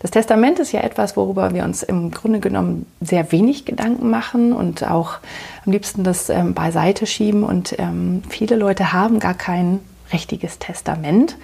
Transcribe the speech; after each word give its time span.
Das 0.00 0.10
Testament 0.10 0.58
ist 0.58 0.72
ja 0.72 0.80
etwas, 0.80 1.14
worüber 1.16 1.52
wir 1.52 1.62
uns 1.62 1.82
im 1.82 2.10
Grunde 2.10 2.40
genommen 2.40 2.86
sehr 3.02 3.32
wenig 3.32 3.66
Gedanken 3.66 4.08
machen 4.08 4.54
und 4.54 4.82
auch 4.82 5.18
am 5.66 5.72
liebsten 5.72 6.04
das 6.04 6.30
ähm, 6.30 6.54
beiseite 6.54 7.06
schieben. 7.06 7.44
Und 7.44 7.78
ähm, 7.78 8.22
viele 8.28 8.56
Leute 8.56 8.94
haben 8.94 9.20
gar 9.20 9.34
kein 9.34 9.78
richtiges 10.10 10.58
Testament 10.58 11.36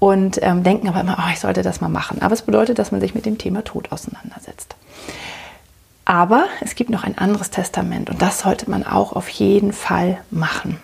und 0.00 0.40
ähm, 0.42 0.64
denken 0.64 0.88
aber 0.88 1.00
immer, 1.00 1.16
oh, 1.20 1.30
ich 1.32 1.38
sollte 1.38 1.62
das 1.62 1.80
mal 1.80 1.88
machen. 1.88 2.20
Aber 2.22 2.34
es 2.34 2.42
bedeutet, 2.42 2.80
dass 2.80 2.90
man 2.90 3.00
sich 3.00 3.14
mit 3.14 3.24
dem 3.24 3.38
Thema 3.38 3.62
Tod 3.62 3.92
auseinandersetzt. 3.92 4.74
Aber 6.04 6.46
es 6.60 6.74
gibt 6.74 6.90
noch 6.90 7.04
ein 7.04 7.16
anderes 7.16 7.50
Testament 7.50 8.10
und 8.10 8.20
das 8.20 8.40
sollte 8.40 8.68
man 8.68 8.84
auch 8.84 9.12
auf 9.12 9.28
jeden 9.28 9.72
Fall 9.72 10.18
machen. 10.32 10.78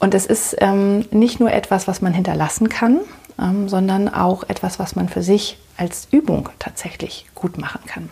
Und 0.00 0.14
es 0.14 0.26
ist 0.26 0.56
ähm, 0.58 1.04
nicht 1.12 1.38
nur 1.38 1.52
etwas, 1.52 1.86
was 1.86 2.00
man 2.02 2.14
hinterlassen 2.14 2.68
kann, 2.68 2.98
ähm, 3.38 3.68
sondern 3.68 4.08
auch 4.08 4.44
etwas, 4.44 4.78
was 4.78 4.96
man 4.96 5.08
für 5.08 5.22
sich 5.22 5.58
als 5.76 6.08
Übung 6.10 6.48
tatsächlich 6.58 7.26
gut 7.34 7.58
machen 7.58 7.80
kann. 7.86 8.10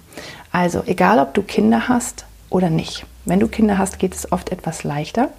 Also 0.52 0.82
egal, 0.86 1.18
ob 1.18 1.34
du 1.34 1.42
Kinder 1.42 1.88
hast 1.88 2.24
oder 2.50 2.70
nicht. 2.70 3.04
Wenn 3.24 3.40
du 3.40 3.48
Kinder 3.48 3.78
hast, 3.78 3.98
geht 3.98 4.14
es 4.14 4.32
oft 4.32 4.50
etwas 4.50 4.84
leichter. 4.84 5.30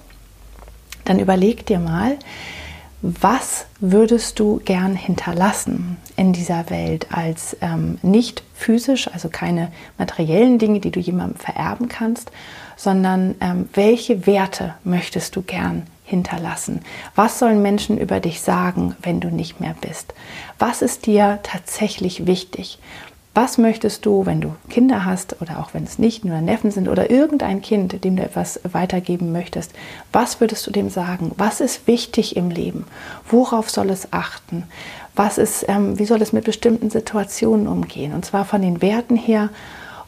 Dann 1.05 1.19
überleg 1.19 1.65
dir 1.65 1.79
mal, 1.79 2.17
was 3.01 3.65
würdest 3.79 4.39
du 4.39 4.61
gern 4.63 4.95
hinterlassen 4.95 5.97
in 6.17 6.33
dieser 6.33 6.69
Welt 6.69 7.07
als 7.11 7.55
ähm, 7.61 7.97
nicht 8.01 8.43
physisch, 8.53 9.09
also 9.11 9.29
keine 9.29 9.71
materiellen 9.97 10.59
Dinge, 10.59 10.81
die 10.81 10.91
du 10.91 10.99
jemandem 10.99 11.39
vererben 11.39 11.87
kannst, 11.87 12.29
sondern 12.75 13.35
ähm, 13.39 13.69
welche 13.73 14.27
Werte 14.27 14.75
möchtest 14.83 15.35
du 15.35 15.41
gern 15.41 15.83
hinterlassen? 16.09 16.81
Was 17.15 17.39
sollen 17.39 17.61
Menschen 17.61 17.97
über 17.97 18.19
dich 18.19 18.41
sagen, 18.41 18.95
wenn 19.01 19.19
du 19.19 19.29
nicht 19.29 19.59
mehr 19.59 19.75
bist? 19.79 20.13
Was 20.57 20.81
ist 20.81 21.05
dir 21.05 21.39
tatsächlich 21.43 22.25
wichtig? 22.25 22.79
Was 23.35 23.59
möchtest 23.59 24.05
du, 24.05 24.25
wenn 24.25 24.41
du 24.41 24.55
Kinder 24.69 25.05
hast 25.05 25.39
oder 25.39 25.59
auch 25.59 25.73
wenn 25.73 25.83
es 25.83 25.99
nicht 25.99 26.25
nur 26.25 26.41
Neffen 26.41 26.71
sind 26.71 26.89
oder 26.89 27.11
irgendein 27.11 27.61
Kind, 27.61 28.03
dem 28.03 28.15
du 28.15 28.23
etwas 28.23 28.59
weitergeben 28.69 29.31
möchtest, 29.31 29.71
was 30.11 30.41
würdest 30.41 30.65
du 30.65 30.71
dem 30.71 30.89
sagen? 30.89 31.31
Was 31.37 31.61
ist 31.61 31.85
wichtig 31.87 32.35
im 32.35 32.49
Leben? 32.49 32.85
Worauf 33.29 33.69
soll 33.69 33.91
es 33.91 34.11
achten? 34.11 34.63
Was 35.15 35.37
ist, 35.37 35.65
ähm, 35.69 35.99
wie 35.99 36.05
soll 36.05 36.21
es 36.21 36.33
mit 36.33 36.45
bestimmten 36.45 36.89
Situationen 36.89 37.67
umgehen? 37.67 38.13
Und 38.13 38.25
zwar 38.25 38.45
von 38.45 38.61
den 38.61 38.81
Werten 38.81 39.15
her 39.15 39.49